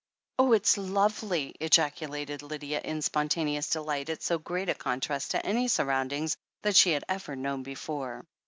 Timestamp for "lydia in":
2.41-3.03